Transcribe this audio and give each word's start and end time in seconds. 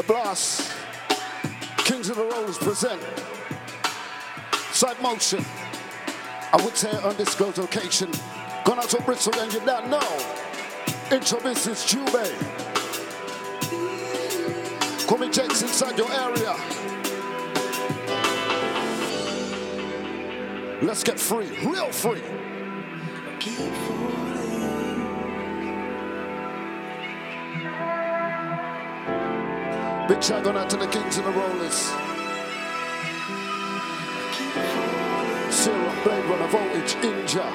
The 0.00 0.06
Blast. 0.06 0.72
Kings 1.84 2.08
of 2.08 2.16
the 2.16 2.24
Rollers 2.24 2.56
present. 2.56 3.02
Side 4.72 4.98
motion. 5.02 5.44
I 6.54 6.64
would 6.64 6.74
say 6.74 6.90
undisclosed 7.02 7.58
location. 7.58 8.10
Gone 8.64 8.78
out 8.78 8.88
to 8.88 9.02
Bristol 9.02 9.38
and 9.38 9.52
you 9.52 9.60
don't 9.60 9.90
know. 9.90 10.00
Intro 11.12 11.38
business, 11.40 11.84
Jubei. 11.92 12.30
Coming 15.06 15.30
Jakes 15.30 15.60
inside 15.60 15.98
your 15.98 16.10
area. 16.10 16.56
Let's 20.80 21.04
get 21.04 21.20
free, 21.20 21.50
real 21.66 21.92
free. 21.92 22.22
Big 30.10 30.24
shout 30.24 30.42
going 30.42 30.56
out 30.56 30.68
to 30.68 30.76
the 30.76 30.88
Kings 30.88 31.18
and 31.18 31.24
the 31.24 31.30
Rollers. 31.30 31.72
Serum, 35.54 35.96
Bladerunner, 36.02 36.48
Voltage, 36.50 36.94
Inja. 36.96 37.46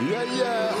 Yeah, 0.00 0.24
yeah. 0.32 0.72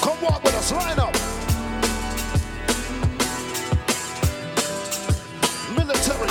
Come 0.00 0.20
walk 0.22 0.42
with 0.42 0.56
us, 0.56 0.72
line 0.72 0.98
up. 0.98 1.14
Military. 5.76 6.30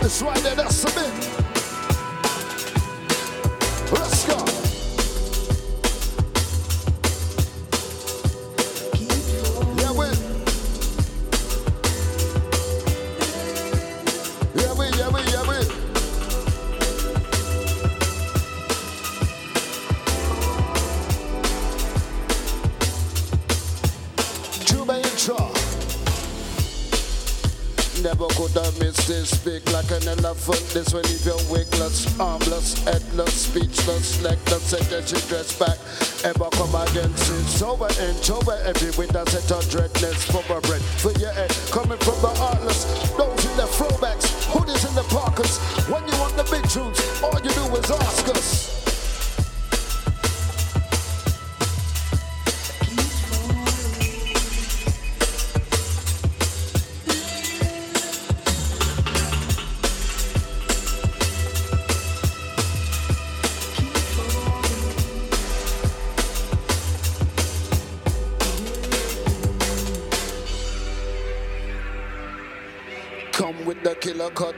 It's 0.00 0.22
right 0.22 0.42
there, 0.42 0.54
that's 0.54 0.84
a 0.84 0.94
bit. 0.94 1.45
This 30.76 30.92
will 30.92 31.00
leave 31.08 31.24
you 31.24 31.38
wigless, 31.50 32.04
armless, 32.20 32.84
headless, 32.84 33.32
speechless, 33.32 34.20
legless. 34.20 34.62
Say 34.62 34.84
that 34.92 35.10
you 35.10 35.16
dress 35.24 35.58
back. 35.58 35.78
Ever 36.22 36.50
come 36.52 36.74
against 36.74 37.32
it? 37.32 37.62
Over 37.64 37.88
and 37.98 38.30
over 38.30 38.52
every 38.60 38.90
window 38.98 39.24
set 39.24 39.50
on 39.52 39.64
dreadness. 39.72 40.26
For 40.28 40.44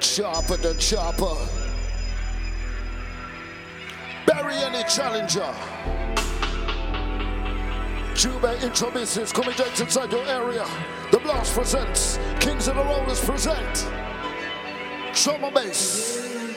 sharper 0.02 0.56
than 0.56 0.78
sharper. 0.78 1.36
Bury 4.26 4.54
any 4.54 4.82
challenger. 4.84 5.54
Jubei 8.14 8.60
intro 8.62 8.90
business 8.90 9.32
coming 9.32 9.54
inside 9.78 10.10
your 10.10 10.26
area. 10.26 10.66
The 11.12 11.18
Blast 11.18 11.54
presents 11.54 12.18
Kings 12.40 12.66
of 12.66 12.76
the 12.76 12.82
Rollers 12.82 13.24
present 13.24 13.86
Trauma 15.14 15.50
Bass. 15.50 16.47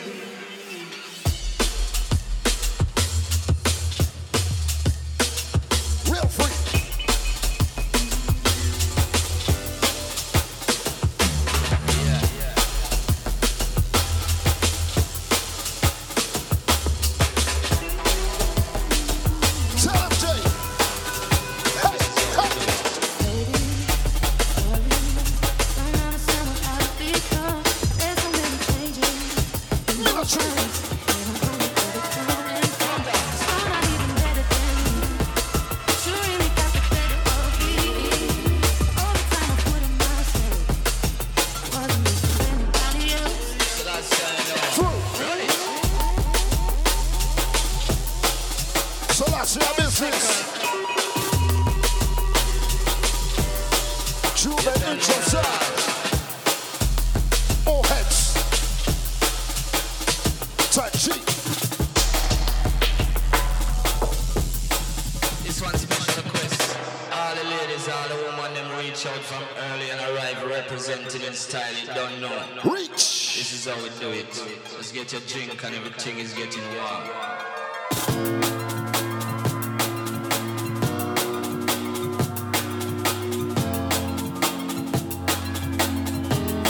Women, 68.51 68.69
them 68.69 68.77
reach 68.79 69.05
out 69.05 69.21
from 69.23 69.43
early 69.57 69.89
and 69.91 69.99
arrive 70.15 70.43
representing 70.49 71.21
in 71.21 71.33
style. 71.33 71.73
It 71.83 71.93
don't 71.93 72.21
know. 72.21 72.71
Reach. 72.71 73.37
This 73.37 73.53
is 73.53 73.65
how 73.65 73.81
we 73.81 73.89
do 73.99 74.09
it. 74.09 74.27
Let's 74.75 74.91
get 74.91 75.11
your 75.11 75.21
drink 75.21 75.63
and 75.63 75.75
everything 75.75 76.19
is 76.19 76.33
getting 76.33 76.63
warm. 76.75 77.03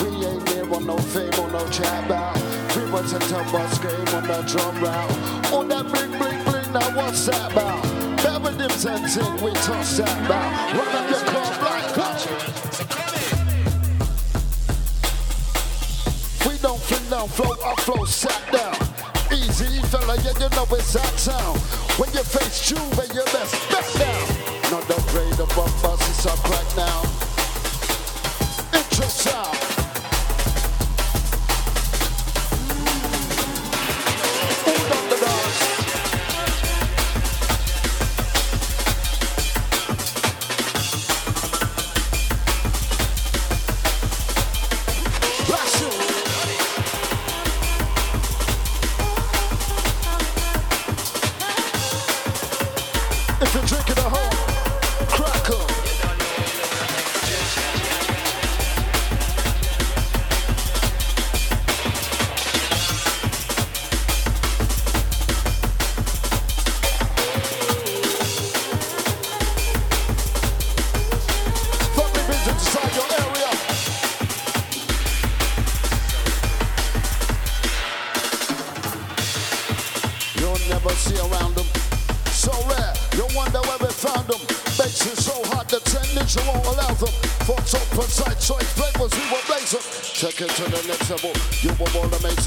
We 0.01 0.25
ain't 0.25 0.49
here 0.49 0.73
on 0.73 0.85
no 0.85 0.97
fame 0.97 1.33
or 1.39 1.51
no 1.51 1.67
chat 1.69 2.07
bout. 2.07 2.35
We 2.75 2.83
represent 2.83 3.31
a 3.31 3.51
bus 3.51 3.77
game 3.79 4.15
on 4.15 4.27
the 4.27 4.43
drum 4.47 4.83
round. 4.83 5.53
On 5.53 5.67
that 5.69 5.85
bling 5.85 6.17
bling 6.17 6.43
bling, 6.43 6.73
now 6.73 6.95
what's 6.95 7.25
that 7.25 7.51
about? 7.51 8.10
And 9.17 9.41
we 9.41 9.51
toss 9.51 9.97
that 9.97 10.27
up 10.29 10.29
your? 10.29 10.47
We 16.47 16.57
don't 16.59 16.79
fling 16.79 17.09
down, 17.09 17.27
flow 17.27 17.55
up, 17.65 17.79
flow 17.81 18.05
sat 18.05 18.41
down. 18.53 18.73
Easy 19.37 19.81
fella, 19.87 20.15
yeah, 20.23 20.31
you 20.39 20.49
know 20.55 20.65
it's 20.71 20.93
that 20.93 21.19
sound. 21.19 21.59
When 21.99 22.09
you 22.13 22.23
face 22.23 22.71
Jubei, 22.71 23.13
you 23.13 23.23
best 23.25 23.53
back 23.69 23.91
down. 23.99 24.71
Not 24.71 24.87
the 24.87 25.03
grade 25.11 25.33
above 25.33 25.85
us, 25.85 26.09
it's 26.09 26.25
a 26.25 26.35
crack 26.47 26.75
now. 26.77 27.01
Intro 28.73 29.07
sound. 29.07 29.70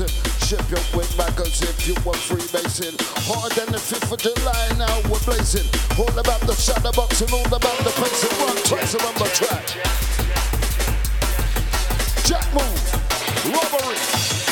Amazing. 0.00 0.22
Ship 0.46 0.70
your 0.70 0.80
wing 0.94 1.08
back 1.16 1.38
as 1.40 1.62
if 1.62 1.86
you 1.86 1.94
were 2.04 2.14
freebasing. 2.14 2.96
Harder 3.26 3.54
than 3.54 3.72
the 3.72 3.78
5th 3.78 4.12
of 4.12 4.18
July, 4.18 4.72
now 4.78 5.00
we're 5.10 5.20
blazing. 5.20 5.68
All 5.98 6.18
about 6.18 6.40
the 6.40 6.54
shadow 6.54 6.92
box 6.92 7.20
and 7.20 7.32
all 7.32 7.46
about 7.46 7.78
the 7.78 7.90
pace 7.90 8.24
and 8.24 8.38
run 8.40 8.56
twice 8.64 8.94
around 8.94 9.16
the 9.16 9.30
track. 9.34 9.66
Jack 12.24 12.46
move, 12.54 13.54
robbery. 13.54 14.43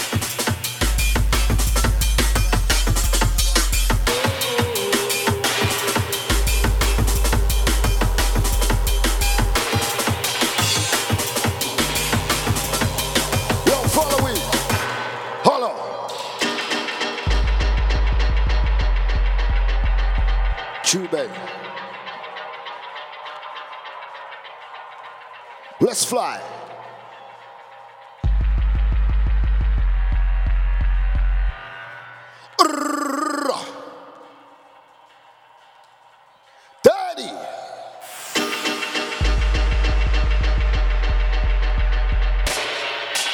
Fly. 26.12 26.38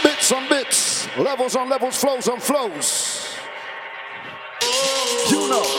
Bits 0.05 0.33
on 0.33 0.49
bits, 0.49 1.09
levels 1.19 1.57
on 1.57 1.69
levels, 1.69 1.97
flows 1.97 2.29
on 2.29 2.39
flows. 2.39 3.27
You 5.31 5.49
know. 5.49 5.78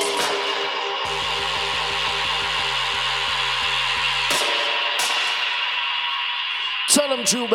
Tell 7.29 7.45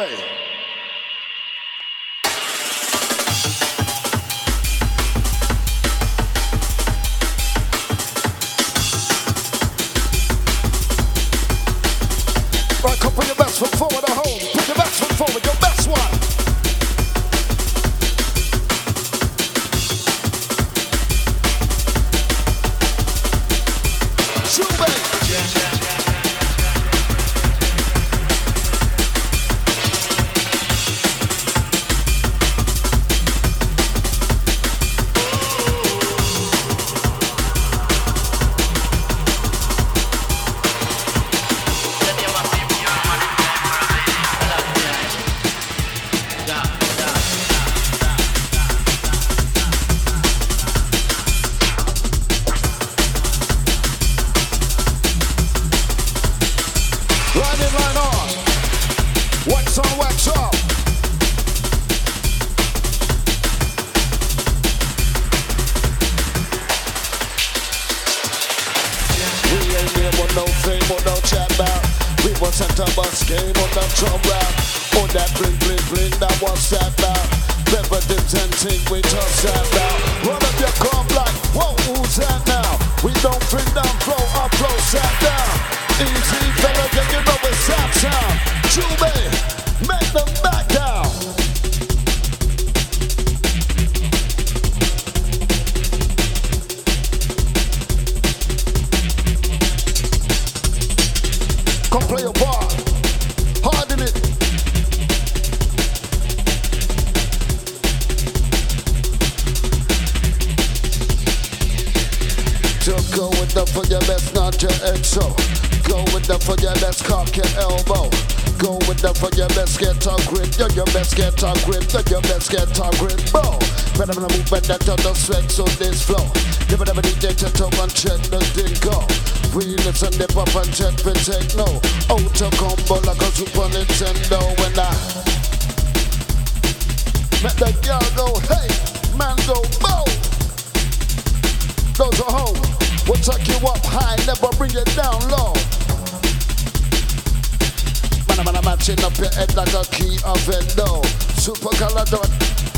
of 150.25 150.49
it 150.49 150.55
avendo 150.55 151.03
Super 151.37 151.77
color 151.77 152.05
dot, 152.07 152.29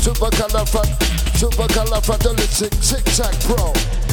super 0.01 0.29
color 0.31 0.65
front, 0.65 0.89
super 1.35 1.67
color 1.67 2.01
front, 2.01 2.21
the 2.23 2.47
chick, 2.51 2.73
chick, 2.81 3.03
tac, 3.15 3.33
bro. 3.47 4.06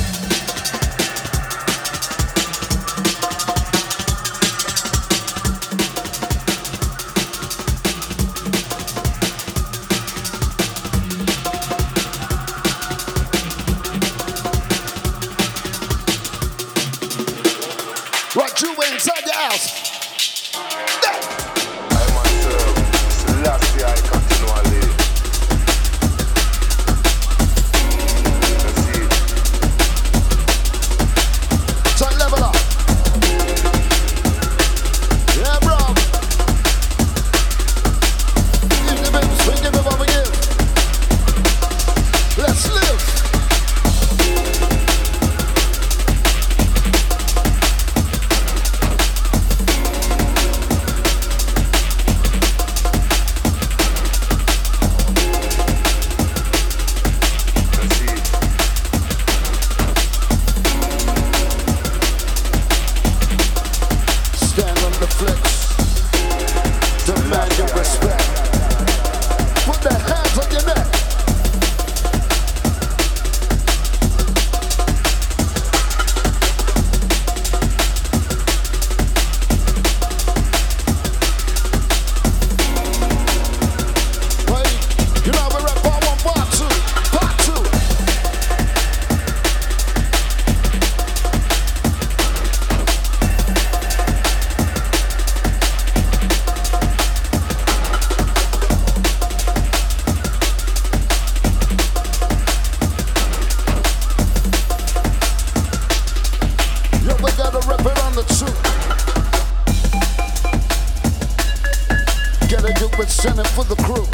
representing 113.25 113.53
for 113.53 113.65
the 113.65 113.77
crew. 113.83 114.05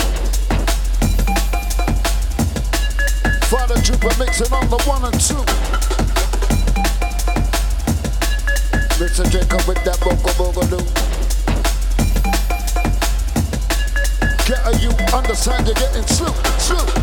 Father 3.48 3.80
Jupiter 3.82 4.16
mixing 4.18 4.52
on 4.52 4.68
the 4.70 4.78
one 4.84 5.04
and 5.04 5.20
two. 5.20 5.34
Mr. 9.02 9.28
Jacob 9.30 9.66
with 9.66 9.82
that 9.84 9.98
vocal 10.00 10.32
boogaloo. 10.38 10.86
Get 14.46 14.66
a 14.66 14.78
you 14.78 14.90
understand 15.16 15.66
you're 15.66 15.74
getting 15.74 16.06
slew, 16.06 16.32
slew. 16.58 16.99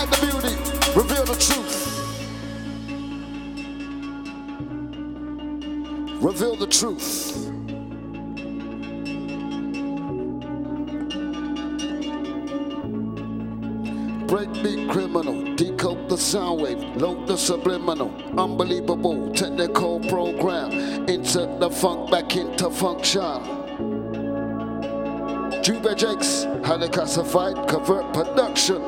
The 0.00 0.06
beauty 0.16 0.54
reveal 0.98 1.24
the 1.26 1.36
truth. 1.36 1.76
Reveal 6.22 6.56
the 6.56 6.66
truth. 6.66 7.36
Breakbeat 14.26 14.90
criminal, 14.90 15.54
decode 15.54 16.08
the 16.08 16.16
sound 16.16 16.62
wave, 16.62 16.78
load 16.96 17.26
the 17.26 17.36
subliminal, 17.36 18.10
unbelievable 18.40 19.30
technical 19.34 20.00
program. 20.08 20.72
Insert 21.10 21.60
the 21.60 21.68
funk 21.68 22.10
back 22.10 22.36
into 22.36 22.70
function. 22.70 23.20
Jubei 25.62 25.94
Jakes, 25.94 26.44
highly 26.66 26.88
classified, 26.88 27.68
covert 27.68 28.14
production. 28.14 28.80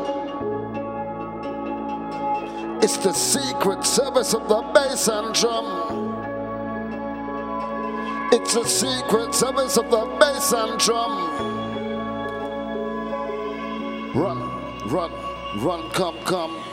It's 2.83 2.97
the 2.97 3.13
secret 3.13 3.85
service 3.85 4.35
of 4.35 4.49
the 4.49 4.61
bass 4.75 5.07
and 5.07 5.33
drum. 5.33 5.67
It's 8.33 8.55
the 8.55 8.65
secret 8.65 9.33
service 9.33 9.77
of 9.77 9.89
the 9.89 10.05
bass 10.19 10.53
and 10.53 10.81
drum. 10.81 11.13
Run, 14.17 14.91
run, 14.91 15.13
run, 15.63 15.91
come, 15.91 16.19
come. 16.25 16.72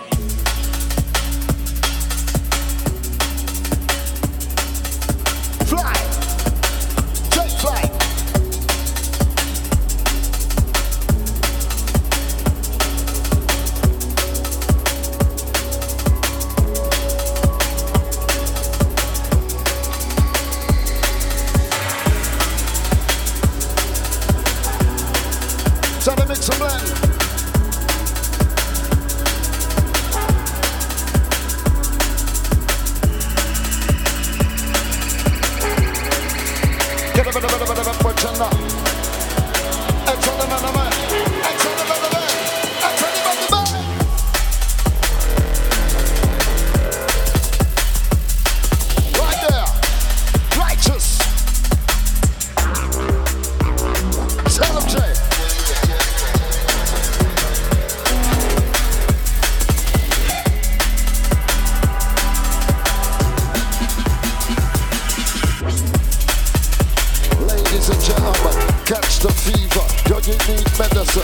medicine. 70.79 71.23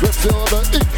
We 0.00 0.08
feel 0.08 0.44
the 0.46 0.89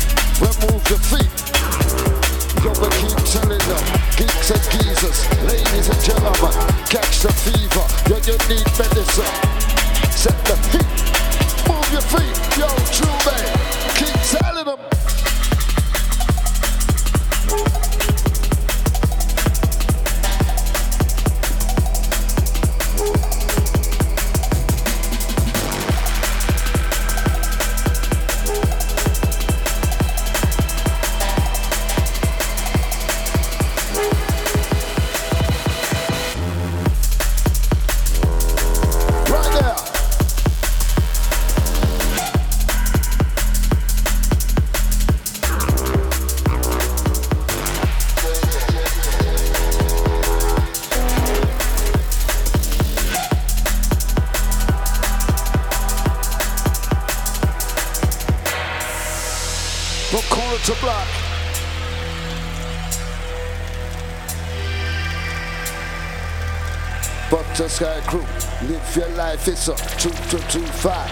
fists 69.43 69.69
up, 69.69 69.79
two, 69.99 70.11
two, 70.31 70.39
two, 70.47 70.65
five. 70.79 71.11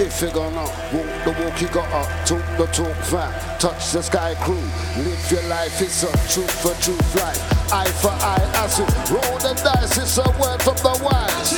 If 0.00 0.20
you're 0.20 0.32
gonna 0.32 0.66
walk 0.92 1.24
the 1.24 1.30
walk, 1.38 1.60
you 1.62 1.68
gotta 1.68 2.02
talk 2.26 2.44
the 2.58 2.66
talk, 2.66 2.96
fine. 3.04 3.32
Touch 3.60 3.92
the 3.92 4.02
sky 4.02 4.34
crew, 4.40 4.58
live 5.04 5.30
your 5.30 5.42
life, 5.44 5.80
it's 5.80 6.02
a 6.02 6.10
truth 6.32 6.50
for 6.62 6.74
truth 6.82 7.14
life. 7.14 7.72
Eye 7.72 7.86
for 8.02 8.10
eye, 8.10 8.50
acid, 8.56 8.88
roll 9.08 9.38
the 9.38 9.54
dice, 9.62 9.98
it's 9.98 10.18
a 10.18 10.28
word 10.40 10.60
from 10.60 10.74
the 10.82 10.98
wise. 11.04 11.52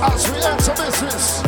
As 0.00 0.30
we 0.30 0.38
enter 0.40 0.72
business. 0.80 1.42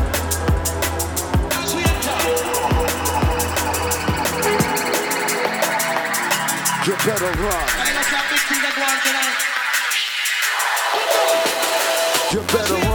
You 6.86 6.92
better 7.04 7.42
run. 7.42 7.85
You 12.36 12.42
better 12.42 12.85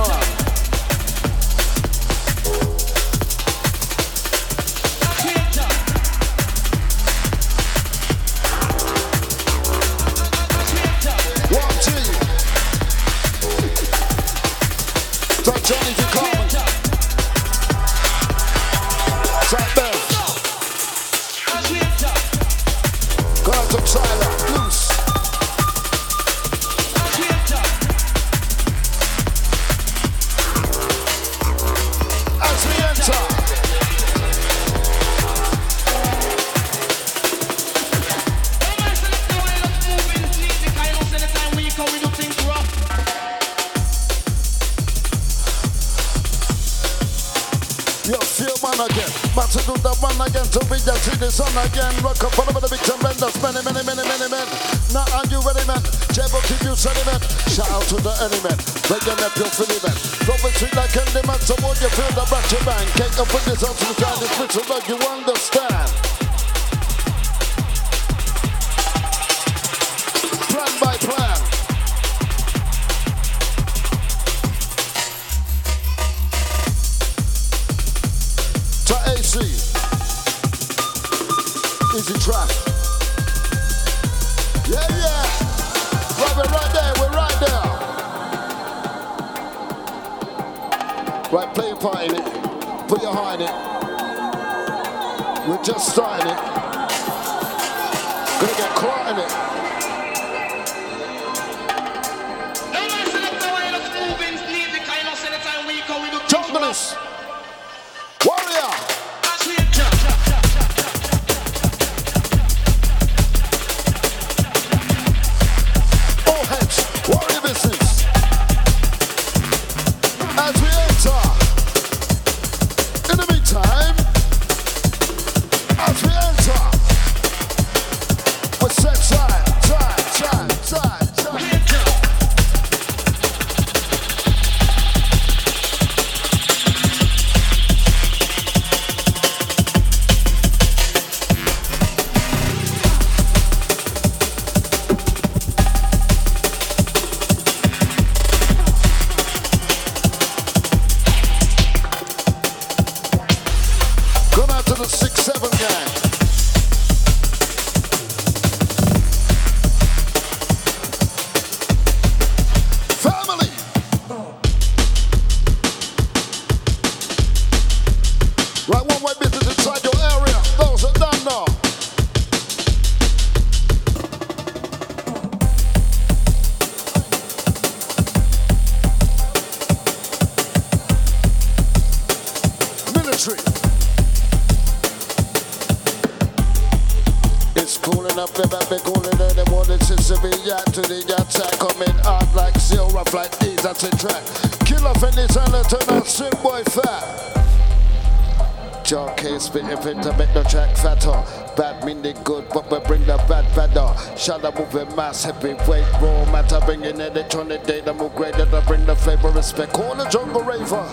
mass, 205.02 205.24
heavyweight, 205.24 205.92
raw 206.00 206.32
matter. 206.32 206.60
Bringing 206.64 207.00
electronic 207.00 207.64
data, 207.64 207.92
more 207.92 208.12
greater 208.12 208.46
to 208.46 208.62
bring 208.68 208.86
the 208.86 208.96
flavor, 208.96 209.30
respect. 209.30 209.74
Call 209.74 209.96
the 209.96 210.06
jungle 210.10 210.44
raver. 210.44 210.86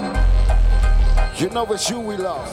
You 1.36 1.50
know 1.50 1.66
it's 1.66 1.90
you 1.90 2.00
we 2.00 2.16
love. 2.16 2.48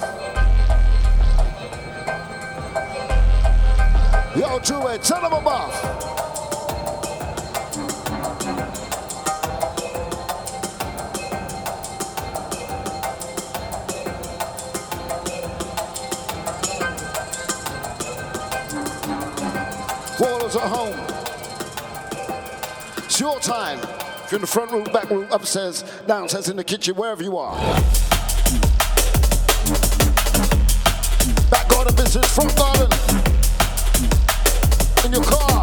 Yo, 4.36 4.60
Drew, 4.60 4.98
tell 4.98 5.22
them 5.22 5.34
above. 5.34 5.95
Your 23.26 23.40
time. 23.40 23.80
If 24.24 24.32
you're 24.32 24.38
in 24.38 24.42
the 24.42 24.48
front 24.48 24.72
room, 24.72 24.84
back 24.84 25.10
room, 25.10 25.26
upstairs, 25.32 25.84
downstairs, 26.06 26.48
in 26.48 26.58
the 26.58 26.64
kitchen, 26.64 26.94
wherever 26.94 27.24
you 27.24 27.40
are. 27.40 27.56
Back 31.50 31.68
garden 31.68 31.96
business, 31.96 32.36
front 32.36 32.56
garden. 32.56 32.92
In 35.06 35.12
your 35.12 35.24
car. 35.24 35.55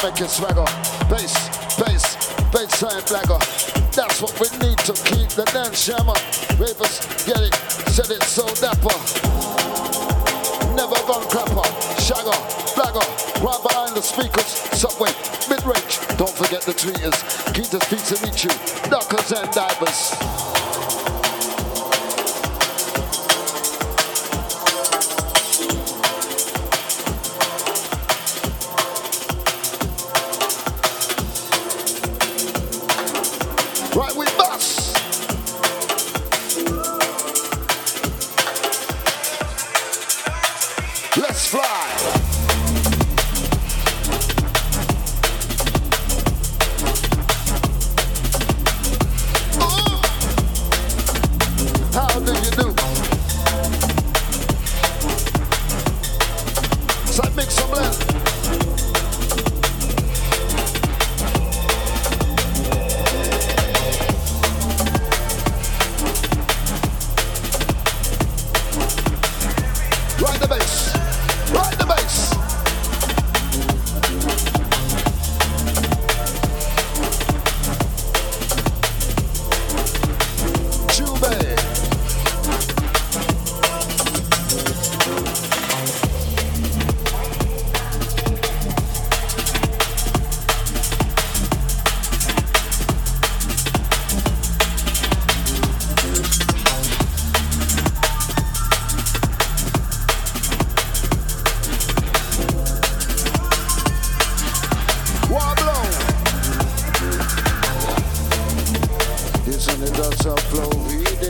Jamaican 0.00 0.28
swagger. 0.28 0.64
Bass, 1.10 1.34
bass, 1.76 2.16
baseline 2.52 3.02
blagger. 3.08 3.40
That's 3.92 4.22
what 4.22 4.32
we 4.38 4.46
need 4.58 4.78
to 4.86 4.92
keep 4.92 5.28
the 5.30 5.44
dance 5.52 5.82
shammer. 5.82 6.14
Ravers, 6.54 7.00
get 7.26 7.40
it, 7.40 7.54
set 7.90 8.10
it 8.10 8.22
so 8.22 8.46
dapper. 8.62 8.94
Never 10.76 10.94
gone 11.06 11.26
crapper, 11.26 11.66
shagger, 11.98 12.38
blagger. 12.76 13.42
Right 13.42 13.62
behind 13.66 13.96
the 13.96 14.02
speakers, 14.02 14.46
subway, 14.78 15.10
mid-range. 15.50 15.98
Don't 16.16 16.30
forget 16.30 16.62
the 16.62 16.72
tweeters, 16.72 17.54
keep 17.54 17.66
the 17.66 17.80
feet 17.80 18.04
to 18.14 18.24
meet 18.24 18.44
you, 18.44 18.90
duckers 18.90 19.32
and 19.32 19.50
divers. 19.50 20.57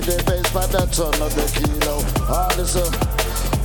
the 0.09 0.17
bass 0.25 0.49
by 0.55 0.65
the 0.67 0.89
ton 0.89 1.13
of 1.21 1.35
the 1.37 1.45
kilo. 1.53 2.01
Ah, 2.33 2.49
uh, 2.49 2.57
a 2.57 3.19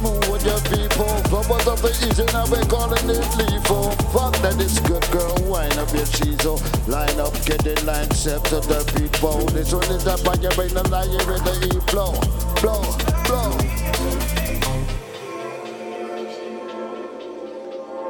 Move 0.04 0.28
with 0.28 0.44
your 0.46 0.60
people. 0.68 1.08
From 1.32 1.44
Flowers 1.48 1.68
of 1.68 1.82
the 1.82 1.88
east 2.04 2.20
and 2.20 2.34
now 2.34 2.44
we're 2.52 2.68
calling 2.68 3.08
it 3.08 3.24
lethal. 3.40 3.92
Fuck 4.12 4.36
that 4.44 4.60
is 4.60 4.78
good 4.82 5.08
girl. 5.12 5.34
Wind 5.48 5.80
up 5.80 5.94
your 5.94 6.06
cheese. 6.06 6.44
Oh. 6.44 6.60
Line 6.88 7.18
up, 7.20 7.32
get 7.46 7.64
the 7.64 7.80
line, 7.86 8.12
step 8.12 8.44
to 8.52 8.60
the 8.60 8.84
people. 9.00 9.40
This 9.56 9.74
one 9.74 9.84
is 9.86 10.04
the 10.04 10.18
fire, 10.20 10.52
rain 10.60 10.74
the 10.74 10.84
lion 10.90 11.24
with 11.24 11.44
the 11.48 11.56
e-flow, 11.78 12.12
blow, 12.60 12.84
blow. 13.24 13.56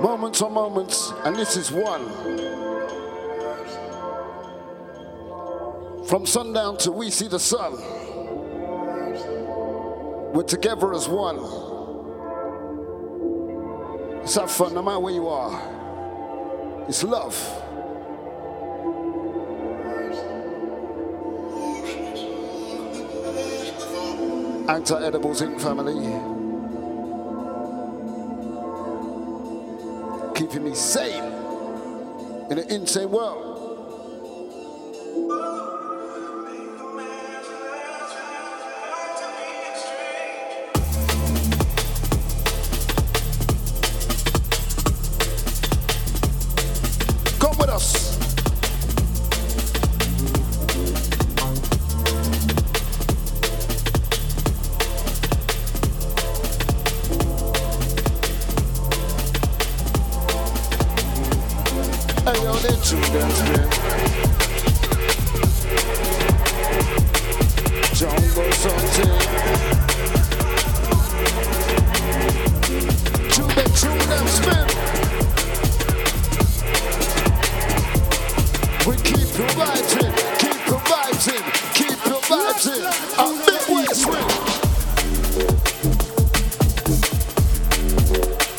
Moments 0.01 0.41
are 0.41 0.49
moments, 0.49 1.13
and 1.23 1.35
this 1.35 1.55
is 1.55 1.71
one. 1.71 2.09
From 6.07 6.25
sundown 6.25 6.77
till 6.77 6.93
we 6.93 7.11
see 7.11 7.27
the 7.27 7.39
sun 7.39 8.02
we're 10.33 10.43
together 10.43 10.93
as 10.93 11.07
one. 11.07 11.37
Let's 14.19 14.35
have 14.35 14.49
fun 14.49 14.73
no 14.73 14.81
matter 14.81 14.99
where 14.99 15.13
you 15.13 15.27
are. 15.27 16.85
It's 16.87 17.03
love. 17.03 17.35
Anti 24.67 25.05
Edibles 25.05 25.41
Inc. 25.41 25.61
family. 25.61 25.93
Keeping 30.33 30.63
me 30.63 30.73
sane 30.73 31.23
in 32.49 32.57
an 32.57 32.69
insane 32.71 33.11
world. 33.11 33.53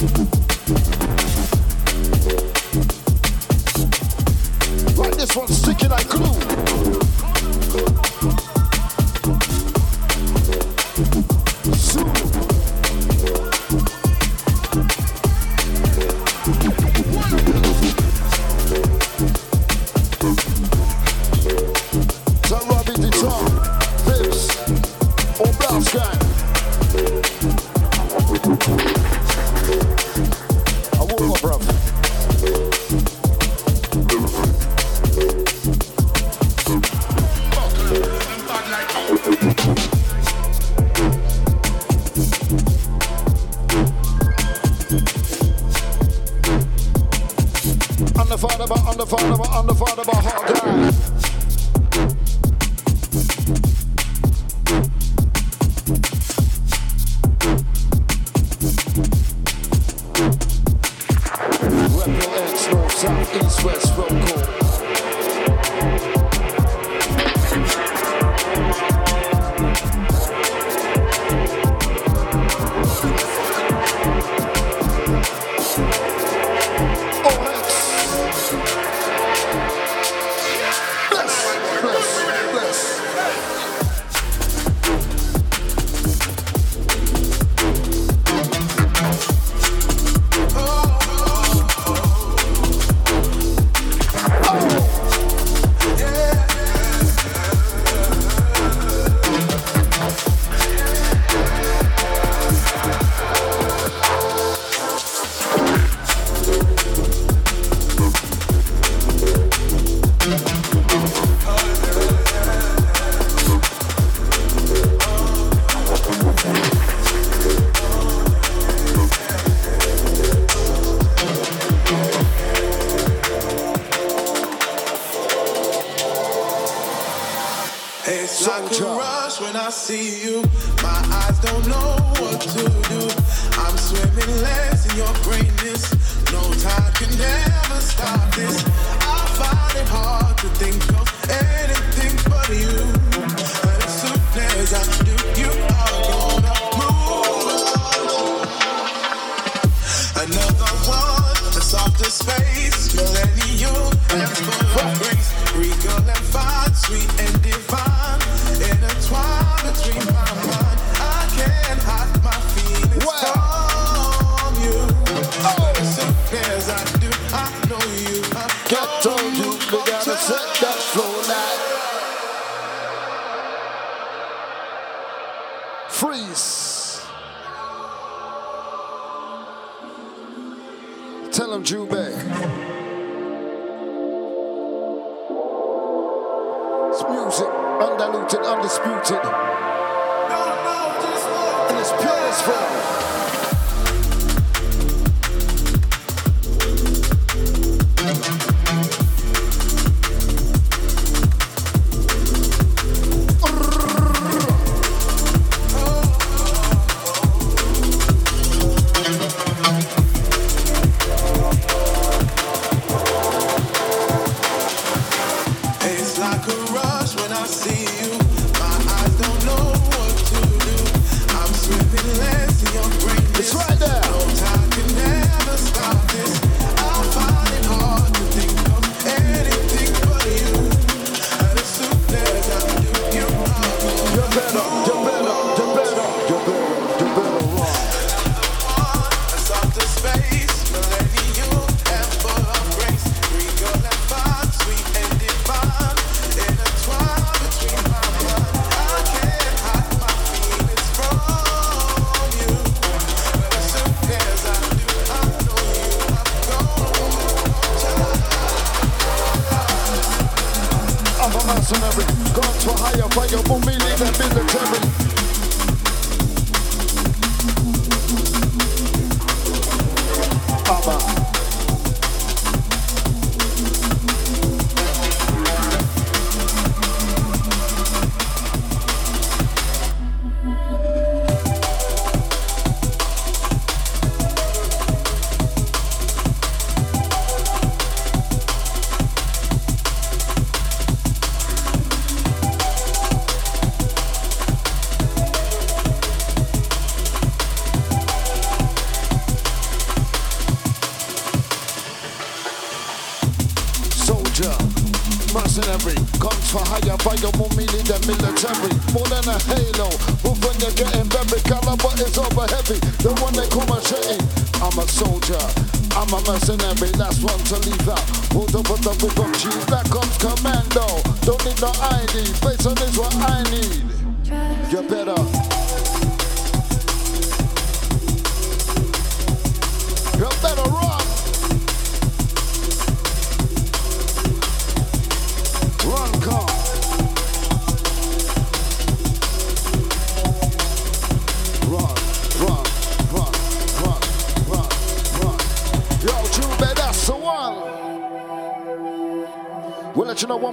Right, 0.01 0.34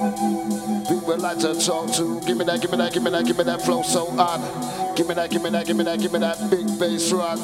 like 0.00 1.38
to 1.38 1.54
talk 1.54 1.92
to. 1.94 2.20
Give 2.20 2.36
me 2.36 2.44
that, 2.44 2.60
give 2.60 2.70
me 2.70 2.78
that, 2.78 2.92
give 2.92 3.02
me 3.02 3.10
that, 3.10 3.26
give 3.26 3.36
me 3.36 3.44
that 3.44 3.62
flow 3.62 3.82
so 3.82 4.10
hot. 4.12 4.96
Give 4.96 5.06
me 5.06 5.14
that, 5.14 5.30
give 5.30 5.42
me 5.42 5.50
that, 5.50 5.66
give 5.66 5.76
me 5.76 5.84
that, 5.84 6.00
give 6.00 6.12
me 6.12 6.18
that 6.20 6.50
big 6.50 6.66
bass 6.78 7.12
rock. 7.12 7.38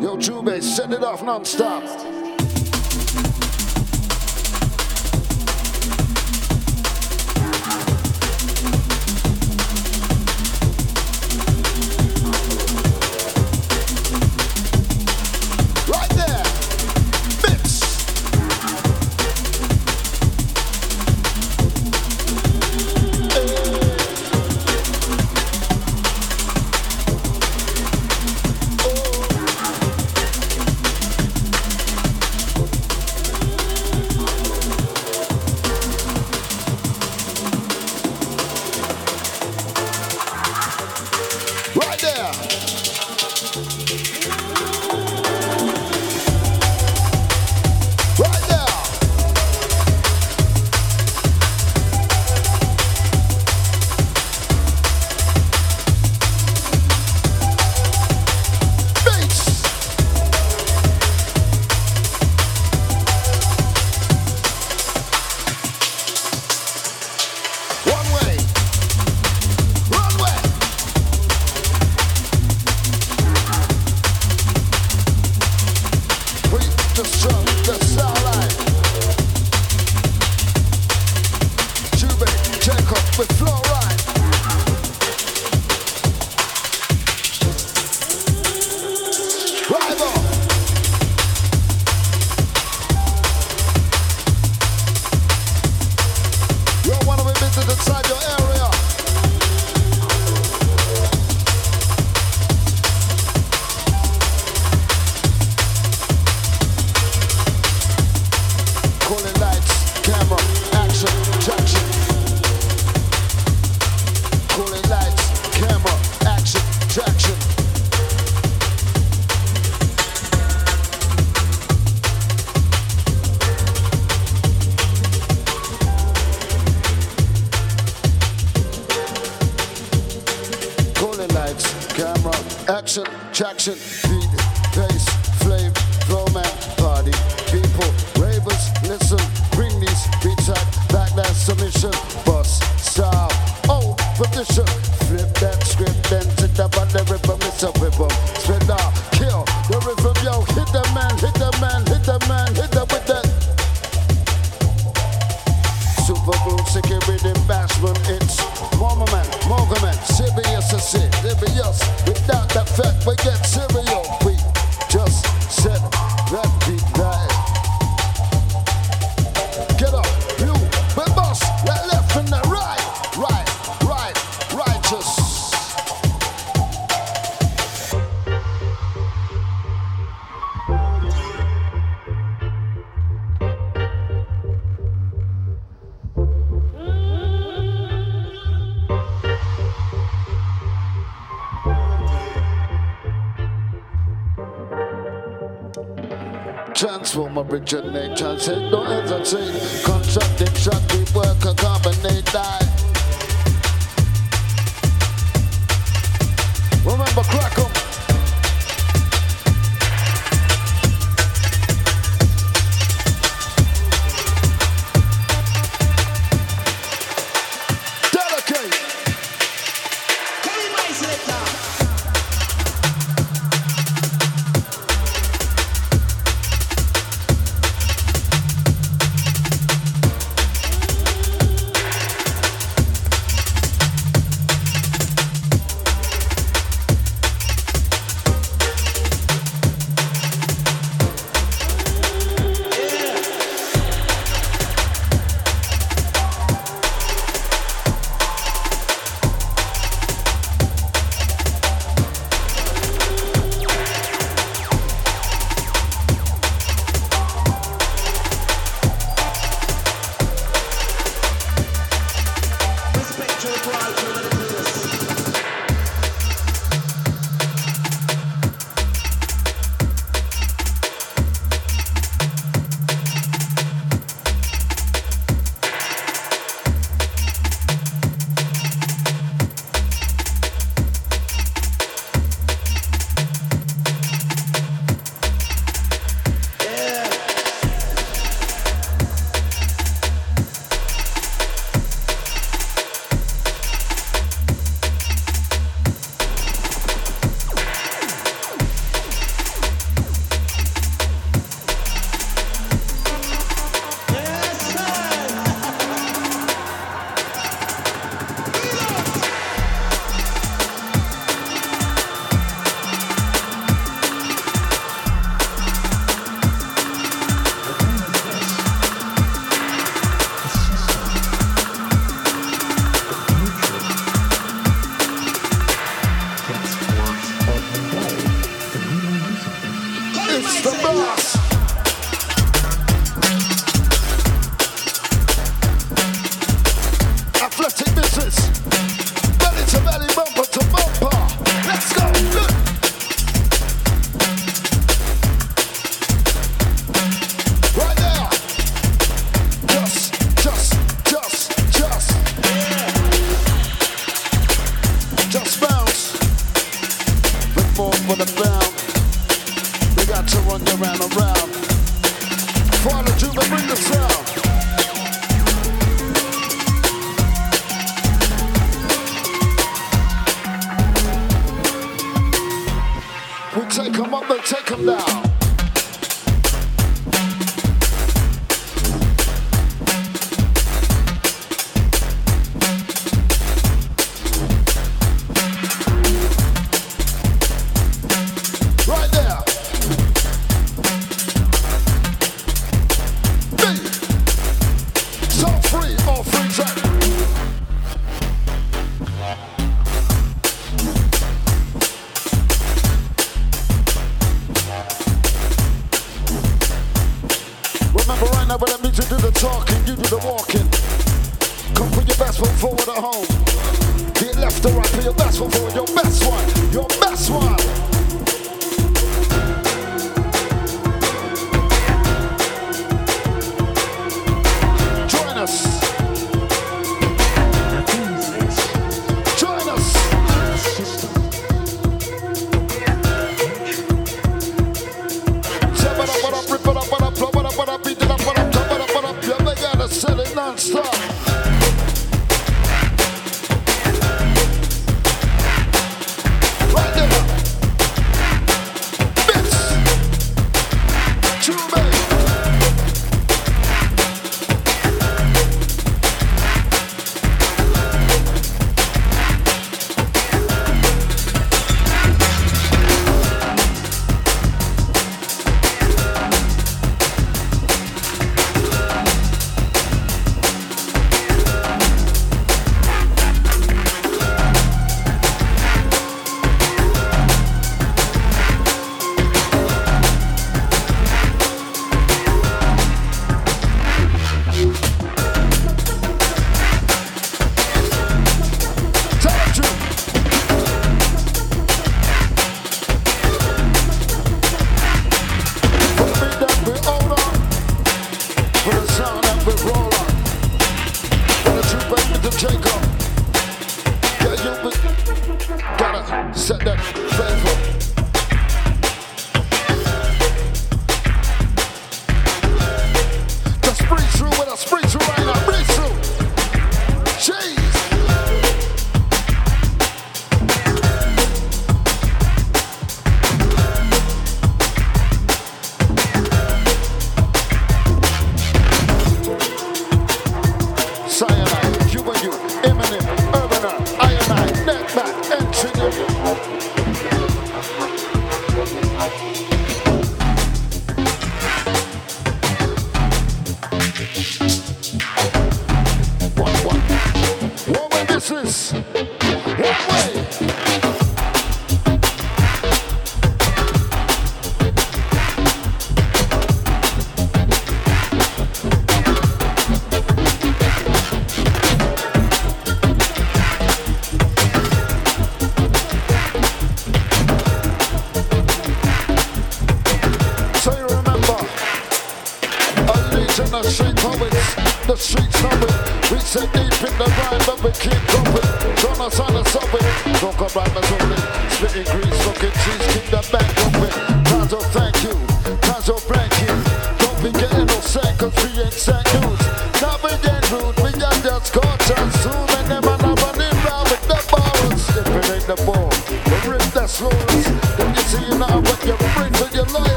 Yo, 0.00 0.42
Bass, 0.42 0.76
send 0.76 0.92
it 0.92 1.04
off 1.04 1.22
non-stop. 1.22 2.23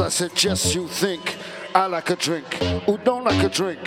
I 0.00 0.08
suggest 0.10 0.74
you 0.74 0.86
think 0.86 1.36
I 1.74 1.86
like 1.86 2.10
a 2.10 2.16
drink. 2.16 2.46
Who 2.86 2.98
don't 2.98 3.24
like 3.24 3.42
a 3.42 3.48
drink? 3.48 3.80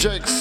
Jakes. 0.00 0.39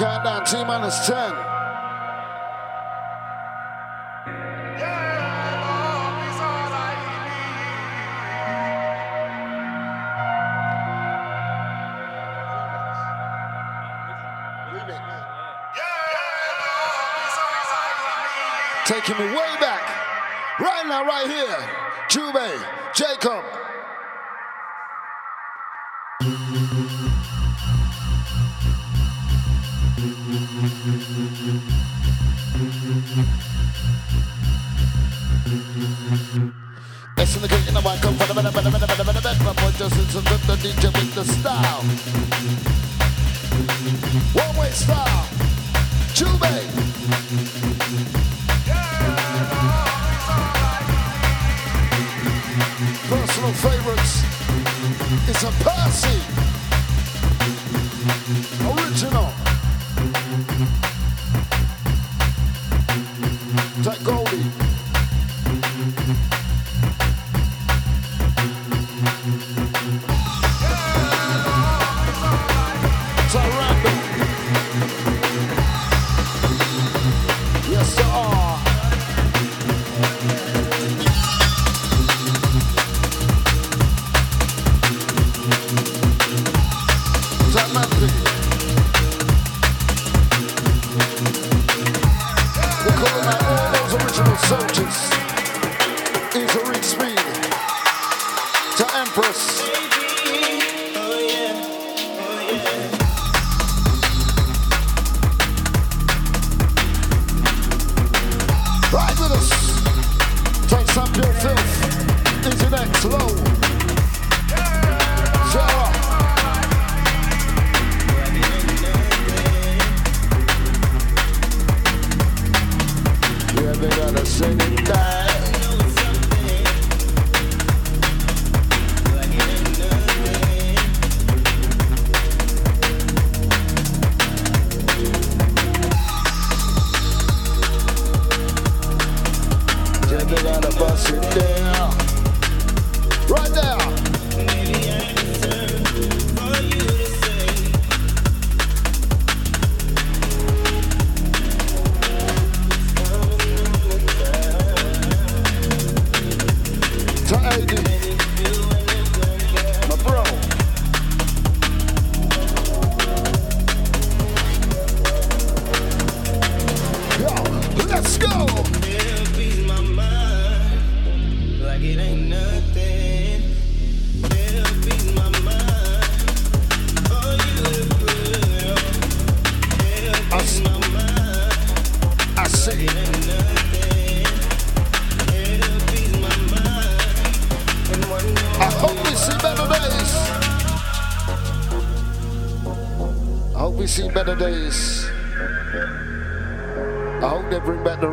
countdown, 0.00 0.44
T 0.44 0.64
minus 0.64 1.06
10. 1.06 1.49
Taking 18.90 19.18
me 19.18 19.26
way 19.26 19.54
back. 19.60 19.84
Right 20.58 20.84
now, 20.84 21.06
right 21.06 21.28
here. 21.28 21.56
Jubei, 22.08 22.60
Jacob. 22.92 23.44
Listen 37.16 37.42
to 37.42 37.46
the 37.46 37.64
in 37.68 37.74
the 37.74 37.80
mic, 37.80 38.00
come 38.00 38.16
for 38.16 38.26
the 38.26 38.34
better, 38.34 38.50
better, 38.50 38.70
better, 38.72 38.88
better, 38.88 39.04
better, 39.04 39.22
better. 39.22 39.54
Boy 39.54 39.70
just 39.78 39.96
listen 39.96 40.24
the 40.24 40.56
DJ 40.56 40.92
with 40.92 41.14
the 41.14 41.24
style. 41.24 41.84
One 44.34 44.56
way 44.56 44.70
style. 44.70 45.28
Jubei. 46.12 46.66
Favorites 53.54 54.22
is 55.28 55.42
a 55.44 55.50
Percy. 55.64 56.59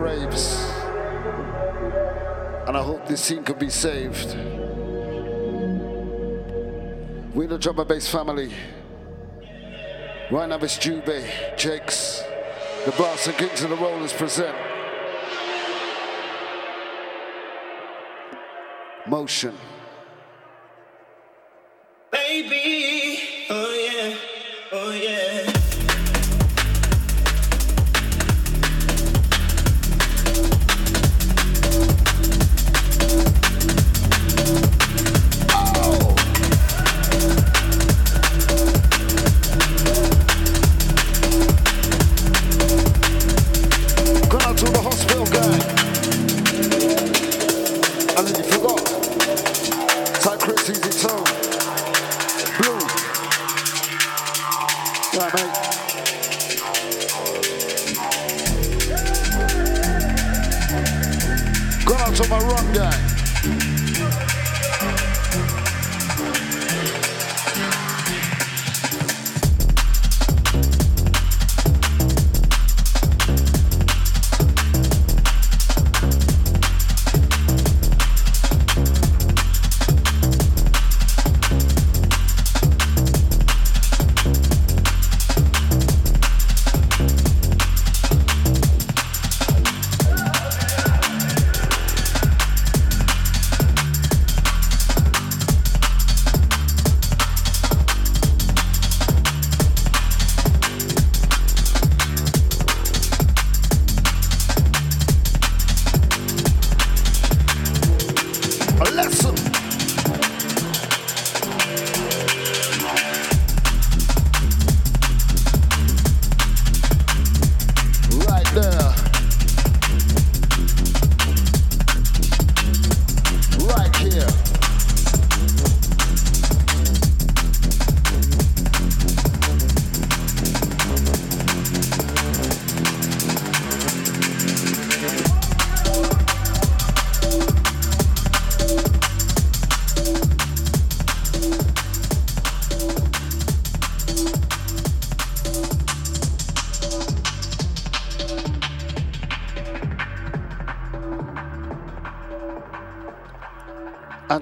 Bring 0.08 0.20
back 0.20 0.30
the 0.30 0.30
raves. 0.30 0.72
And 2.68 2.78
I 2.78 2.84
hope 2.84 3.05
this 3.08 3.22
scene 3.22 3.43
could 3.43 3.60
be 3.60 3.70
saved. 3.70 4.36
We're 7.34 7.47
the 7.47 7.58
Drummer 7.58 7.86
Bass 7.86 8.08
family. 8.10 8.51
Right 10.32 10.49
now 10.49 10.58
it's 10.58 10.78
Jubei, 10.78 11.58
Jakes, 11.58 12.24
the 12.86 12.91
Blast 12.91 13.28
and 13.28 13.38
Kings 13.38 13.64
of 13.64 13.70
the 13.70 13.76
Rollers 13.76 14.14
present. 14.14 14.55
Motion. 19.08 19.55
Baby, 22.12 22.96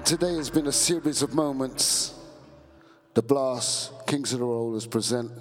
today 0.06 0.36
has 0.36 0.50
been 0.50 0.68
a 0.68 0.72
series 0.72 1.20
of 1.20 1.34
moments. 1.34 2.14
The 3.14 3.22
Blast, 3.22 3.90
Kings 4.06 4.32
of 4.32 4.38
the 4.38 4.44
Rollers 4.44 4.86
present. 4.86 5.32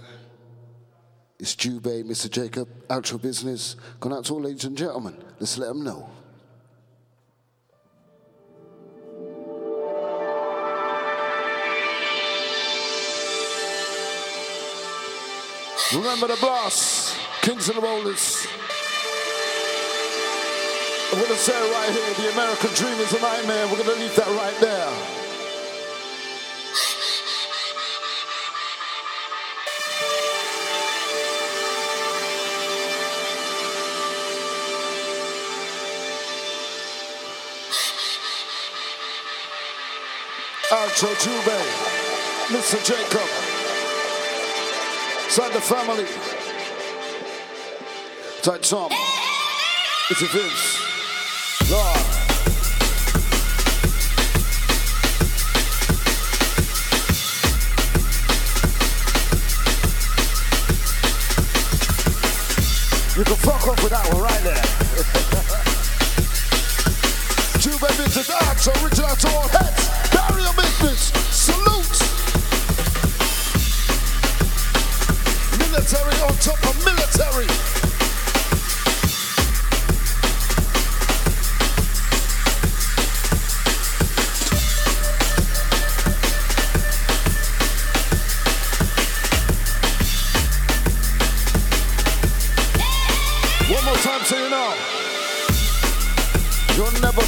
It's 1.39 1.55
Jubei, 1.55 2.03
Mr. 2.03 2.31
Jacob, 2.31 2.67
outro 2.87 3.21
business. 3.21 3.75
Gone 3.99 4.13
out 4.13 4.25
to 4.25 4.33
all 4.33 4.41
ladies 4.41 4.63
and 4.63 4.75
gentlemen. 4.75 5.23
Let's 5.39 5.59
let 5.59 5.67
them 5.67 5.83
know. 5.83 6.09
Remember 15.93 16.27
the 16.27 16.37
Blast, 16.41 17.15
Kings 17.43 17.69
of 17.69 17.75
the 17.75 17.81
Rollers. 17.81 18.47
I'm 21.15 21.21
going 21.21 21.31
to 21.31 21.37
say 21.37 21.53
it 21.53 21.71
right 21.71 21.89
here, 21.91 22.25
the 22.25 22.33
American 22.33 22.73
dream 22.73 22.99
is 22.99 23.13
a 23.13 23.21
nightmare. 23.21 23.67
We're 23.67 23.77
going 23.77 23.85
to 23.85 24.03
leave 24.03 24.15
that 24.17 24.27
right 24.27 24.59
there. 24.59 24.91
Outro 40.69 41.15
Jubei, 41.15 41.65
Mr. 42.47 42.83
Jacob, 42.83 43.29
Side 45.31 45.53
the 45.53 45.61
family, 45.61 46.03
Tight 48.41 48.63
Tom, 48.63 48.91
it's 50.09 50.21
a 50.21 50.27
Vince. 50.27 50.84
You 51.65 51.71
can 63.23 63.35
fuck 63.37 63.67
off 63.67 63.81
with 63.81 63.89
that 63.89 64.13
one 64.13 64.21
right 64.21 64.43
there. 64.43 64.61
Babies 67.81 68.13
to 68.13 68.23
dance, 68.23 68.67
original 68.67 69.15
to 69.15 69.29
heads. 69.49 69.89
Dario 70.11 70.51
business, 70.53 71.11
salute. 71.33 71.97
Military 75.57 76.17
on 76.21 76.33
top 76.37 76.61
of 76.69 76.75
military. 76.85 77.74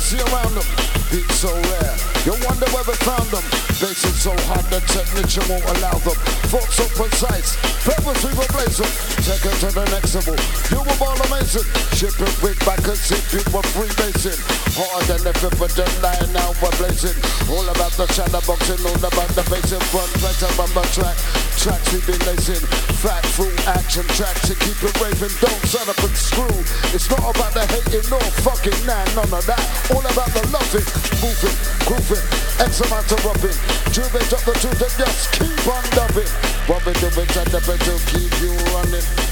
See 0.08 0.24
around 0.32 0.56
them. 0.56 0.64
Beats 1.12 1.44
so 1.44 1.52
rare. 1.52 1.96
You 2.24 2.32
wonder 2.48 2.64
where 2.72 2.88
we 2.88 2.96
found 3.04 3.28
them. 3.28 3.44
Basic 3.76 4.16
so 4.16 4.32
hard 4.48 4.64
the 4.72 4.80
technician 4.88 5.44
won't 5.52 5.68
allow 5.76 6.00
them. 6.00 6.16
Thoughts 6.48 6.80
so 6.80 6.88
precise. 6.96 7.60
purpose 7.84 8.24
Purposely 8.24 8.32
replace 8.40 8.80
them. 8.80 8.92
Take 9.28 9.44
it 9.44 9.56
to 9.60 9.70
the 9.76 9.84
next 9.92 10.16
level. 10.16 10.40
You 10.72 10.80
were 10.80 11.00
all 11.04 11.20
amazing. 11.28 11.68
Ship 11.92 12.16
it 12.24 12.36
with 12.40 12.60
back 12.64 12.80
and 12.88 12.96
see 12.96 13.20
people 13.36 13.60
freebasing. 13.76 14.40
Harder 14.80 15.20
than 15.20 15.28
ever, 15.28 15.52
but 15.60 15.76
then 15.76 15.92
lying 16.00 16.32
now 16.32 16.56
we're 16.64 16.72
blazing. 16.80 17.18
All 17.52 17.68
about 17.68 17.92
the 18.00 18.08
shadow 18.16 18.40
boxing, 18.48 18.80
all 18.88 19.04
about 19.04 19.32
the 19.36 19.44
facing 19.52 19.84
front. 19.92 20.08
Right 20.24 20.40
up 20.40 20.56
on 20.56 20.72
my 20.72 20.88
track. 20.96 21.47
Tracks 21.58 21.92
we've 21.92 22.06
been 22.06 22.22
lacing, 22.30 22.62
fact 23.02 23.26
full 23.34 23.52
action 23.66 24.06
tracks 24.14 24.48
to 24.48 24.54
keep 24.56 24.78
it 24.78 24.94
raving. 25.02 25.34
Don't 25.42 25.66
shut 25.66 25.90
up 25.90 25.98
and 26.06 26.16
screw. 26.16 26.46
It's 26.94 27.10
not 27.10 27.20
about 27.20 27.54
the 27.58 27.66
hating 27.74 28.06
nor 28.14 28.22
fucking 28.46 28.78
nah, 28.86 29.04
none 29.18 29.34
of 29.34 29.46
that. 29.50 29.66
All 29.90 30.06
about 30.06 30.30
the 30.38 30.46
loving, 30.54 30.86
moving, 31.18 31.58
grooving, 31.90 32.26
X 32.62 32.82
amount 32.86 33.12
of 33.12 33.26
rubbing. 33.26 33.58
Driven, 33.90 34.22
drop 34.30 34.46
the 34.46 34.54
truth 34.62 34.86
and 34.86 34.96
just 35.02 35.34
keep 35.34 35.66
on 35.66 35.84
loving. 35.98 36.30
Rubbing, 36.70 36.98
doing, 37.02 37.28
trying 37.34 37.50
to 37.50 37.62
better 37.66 37.98
keep 38.14 38.32
you 38.40 38.54
running. 38.78 39.28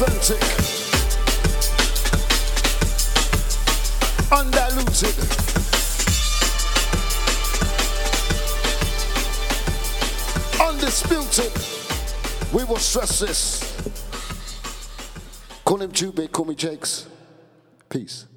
authentic. 0.00 0.57
We 11.38 12.64
will 12.64 12.78
stress 12.78 13.20
this. 13.20 13.60
Call 15.64 15.82
him 15.82 15.92
Jubei, 15.92 16.30
call 16.32 16.46
me 16.46 16.54
Jakes. 16.54 17.06
Peace. 17.88 18.27